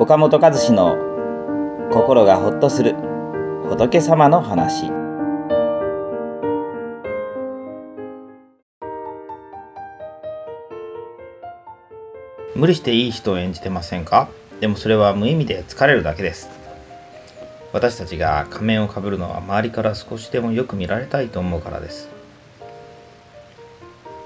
[0.00, 0.96] 岡本和志の
[1.90, 2.94] 心がほっとする
[3.68, 4.92] 仏様の話。
[12.54, 14.28] 無理していい人を演じてませんか？
[14.60, 16.48] でもそれは無意味で疲れるだけです。
[17.72, 22.08] 私たちが仮面をかぶるのは周りから少しでもよく見られたいと思うからです。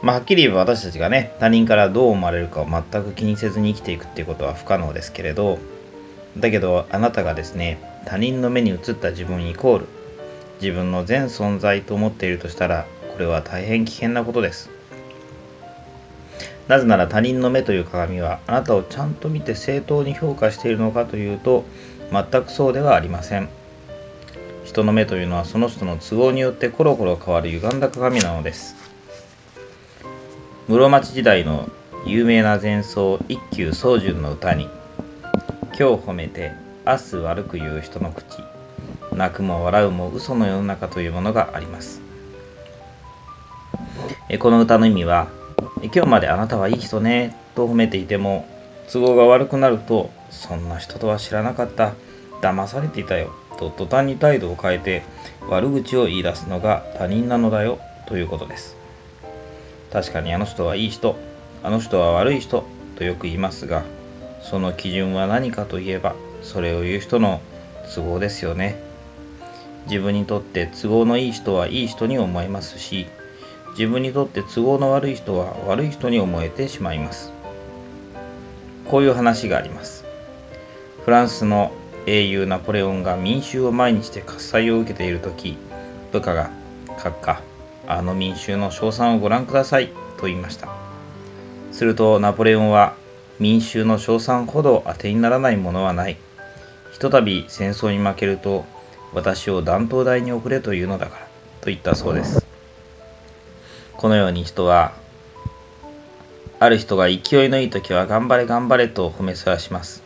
[0.03, 5.59] まあ、はっきり言えば私たちがね他人からどう思われるかを全く気にせずに生きていくっていうことは不可能ですけれど
[6.37, 9.87] だけどあなたがですね他人の目に映った自分イコール
[10.61, 14.71] 自分の全存在と思っているとしたらこれは大変危険なことです。
[16.69, 21.65] なぜなら他人の目という鏡はあなたをちゃんと見て正当に評価しているのかというと
[22.13, 23.49] 全くそうではありません。
[24.65, 28.92] 人の目というのはその人の都合によってコロコロ変わる歪んだ鏡なのです。
[30.69, 31.69] 室町時代の
[32.07, 34.69] 有名な前奏一休宗純の歌に
[35.77, 36.53] 「今日褒めて
[36.87, 38.45] 明日悪く言う人の口
[39.13, 42.01] 泣くも笑うも嘘の世の中」というものがあります。
[44.39, 45.27] この歌の意味は
[45.83, 48.47] 「今日まであなたはいい人ね」と褒めていても
[48.91, 51.95] 都合が悪くなると「そんな人とは知らなかった。
[52.41, 55.03] 騙されていたよ」と途端に態度を変えて
[55.49, 57.81] 悪口を言い出すのが他人なのだよ。
[58.07, 58.82] ということです。
[59.93, 61.17] 確かにあの人はいい人、
[61.63, 62.65] あの人は悪い人
[62.97, 63.85] とよく言いますが、
[64.41, 67.41] その基準は何かといえば、それを言う人の
[67.95, 68.83] 都合ですよね。
[69.87, 73.07] 自分にとって都合のいい人はいい人に思えますし、
[73.73, 77.33] 自分にとって都合の悪い人は悪い人に思えてしまいます。
[78.89, 80.05] こういう話があります。
[81.05, 81.73] フランスの
[82.07, 85.57] 英雄ナポレオンが民衆を前にして喝采を受けている時
[86.13, 86.51] 部下が
[86.99, 87.43] 閣下
[87.87, 89.89] あの民衆の称賛をご覧ください
[90.19, 90.69] と言いました。
[91.73, 92.95] するとナポレオンは
[93.41, 96.17] 民衆の称賛ほど当てにならないものはない。
[96.93, 98.65] ひとたび戦争に負けると
[99.13, 101.27] 私を断頭台に送れというのだから
[101.61, 102.47] と言ったそうです。
[103.97, 104.93] このように人は
[106.61, 110.03] ある人が勢いのいい時は頑張れ頑張れと褒めそらします。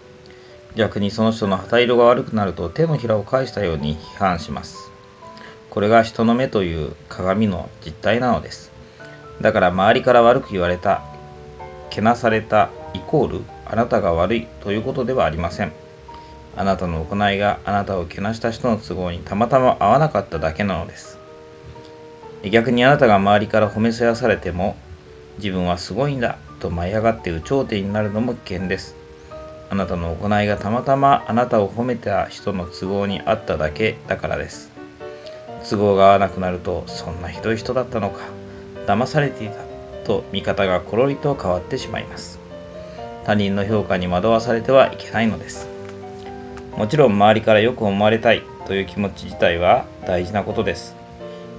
[0.74, 4.85] 逆にその人の旗色が悪くなると手のひらを返したように批判します。
[5.76, 8.72] これが人の目という鏡の実態なのです。
[9.42, 11.02] だから周りから悪く言われた、
[11.90, 15.72] けなされたイコールあなたが悪いということではありません。
[16.56, 21.18] あなたの行いがあなたをけなした人の都合にたまたま合わなかっただけなのです。
[22.50, 24.76] 逆にあなたが周りから褒めそやされても
[25.36, 28.96] 自分はすごいんだと舞い上がって有頂天になるのも危険です。
[29.68, 34.74] あなたの行いがたまたまあなたを褒めた人の都合に合っただけだからです。
[35.68, 38.20] 都合が合わなくなるとそんなひどい人だったのか
[38.86, 39.56] 騙されていた
[40.04, 42.38] と見方がころりと変わってしまいます。
[43.24, 45.68] 他人の評価に惑わされてはいけないのです。
[46.76, 50.94] もちろん周りからよく思われたいという気持ち自体は大事なことです。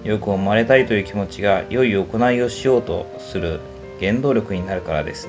[0.06, 3.59] よく思われたいという気持ちが良い行いをしようとする
[4.00, 5.28] 原動力になるからです。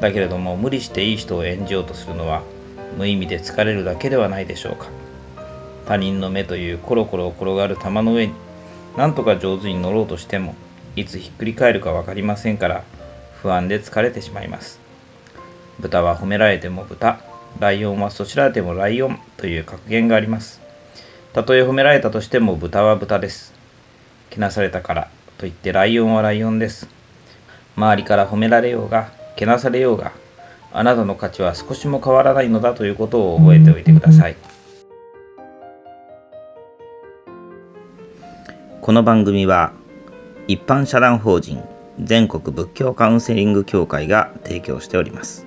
[0.00, 2.42] だけれども無理していい人を演じようとするのは
[2.98, 4.88] 無意味で疲れるだけではないでしょうか。
[5.86, 8.34] 他人の目というコロコロ転がる玉の上に
[8.96, 10.54] なんとか上手に乗ろうとしても
[10.96, 12.82] いつひっくり返るか分かりませんから
[13.42, 14.80] 不安で疲れてしまいます。
[15.78, 17.20] 豚は褒められても豚。
[17.60, 20.60] ライオンはそしられてもライオンという格言があります。
[21.32, 23.54] たとえ褒められたとしても豚は豚です。
[24.30, 25.08] けなされたから
[25.38, 26.88] といってライオンはライオンです。
[27.76, 30.12] 周りから褒められようがけなされようが
[30.72, 34.36] あなたの価値は少しも変わらないのだということを覚えておいてください。
[38.86, 39.72] この番組は
[40.46, 41.60] 一般社団法人
[41.98, 45.44] 全国仏教カウンセリング協会が提供しております。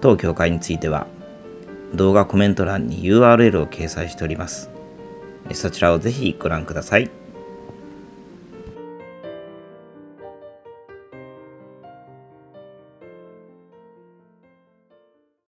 [0.00, 1.06] 当協会については
[1.94, 4.68] 動画コメント欄に URL を掲載しております。
[5.52, 7.08] そちらをぜひご覧ください。